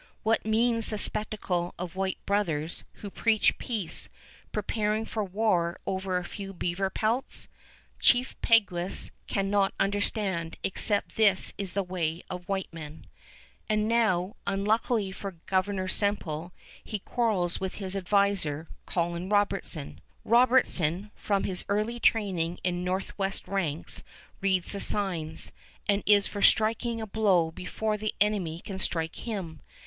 [0.23, 4.09] What means the spectacle of white brothers, who preach peace,
[4.51, 7.47] preparing for war over a few beaver pelts?
[7.99, 13.05] Chief Peguis cannot understand, except this is the way of white men.
[13.69, 16.51] And now, unluckily for Governor Semple,
[16.83, 20.01] he quarrels with his adviser, Colin Robertson.
[20.25, 24.01] Robertson, from his early training in Northwest ranks,
[24.41, 25.51] reads the signs,
[25.87, 29.59] and is for striking a blow before the enemy can strike him.